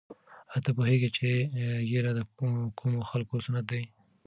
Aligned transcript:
آیا 0.51 0.59
ته 0.65 0.71
پوهېږې 0.77 1.09
چې 1.17 1.27
ږیره 1.89 2.11
د 2.15 2.19
کومو 2.79 2.99
خلکو 3.09 3.35
سنت 3.45 3.65
دی؟ 3.71 3.81